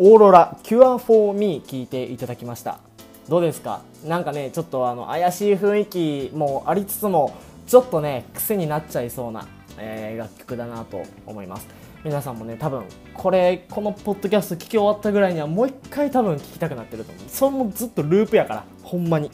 [0.00, 2.78] オーロラ Cure for Me 聞いていただきました。
[3.28, 3.82] どうですか？
[4.06, 7.36] なんかねちょっとあの怪しい雰囲気もありつつも
[7.66, 11.66] ちょっとね癖になっちゃいそうな、えー、楽曲だなと思います。
[12.04, 17.24] 皆さんもね多分これこのポッドキャスト聞き終わったぐらいにはもう一回多分聞きたくなってると思う。
[17.28, 19.32] それもずっとループやからほんまに、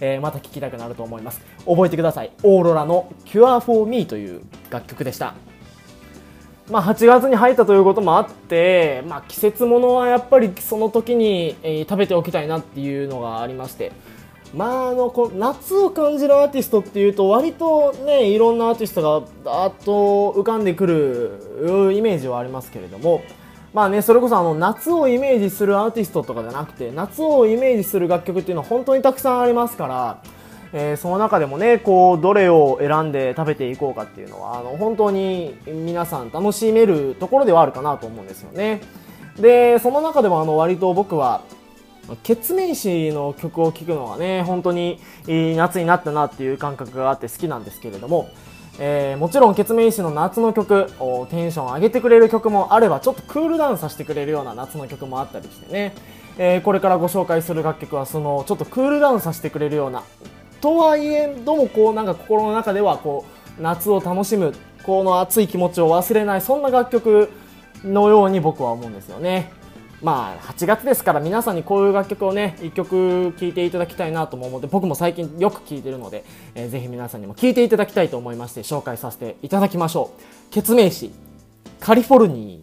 [0.00, 1.40] えー、また聞きたくなると思います。
[1.66, 2.32] 覚えてください。
[2.42, 5.34] オーロラの Cure for Me という楽曲でした。
[6.70, 13.92] まあ、8月に入ったということもあって、まあ、季節ものはやっぱりその時に、えー、食べておきたいなっていうのがありまして。
[14.54, 23.22] まあ、あのこ夏を感じるアーティストっていうと割とねいろんなアーティストがだーっと浮かんでくるイメージはありますけれども。
[23.72, 30.22] まあねそれこそあの夏をイメージするアーティストとかじゃなくて夏をイメージする楽曲っていうのは本当にたくさんありますから、
[30.72, 38.80] えー、その中でもねこうどれを選んで食べていこうかっていうのはあの本当に皆さん楽しめるところではあるかなと思うんですよね。
[39.36, 41.42] でその中でもあの割と僕は
[42.22, 48.30] ケツメイシの曲を聴くのがね本当に夏になったなっていう感覚があって好きなんですけれども、
[48.78, 50.86] えー、もちろんケツメイシの夏の曲
[51.30, 55.94] テンション上げてくれる曲もあればちょっとクールダウンさせてくれるような夏の曲もあったりしてね、
[56.38, 60.02] えー、これからご紹介する楽曲はそのちょっとクールダウンさせてくれるような
[60.60, 63.24] とはいえどもこうなんか心の中ではこ
[63.58, 67.30] う夏を楽しむこの熱い気持ちを忘れないそんな楽曲
[67.84, 69.52] のように僕は思うんですよね。
[70.02, 80.12] まあ8月ですから皆さんにこういう楽曲をね1曲聴いていただきたいなとも思って僕も最近よく聴いてるので、えー、ぜひ皆さんにも聴いていただきたいと思いまして紹介させていただきましょ
[80.48, 80.52] う。
[80.52, 81.12] ケツメイシ
[81.80, 82.58] カリフォルニ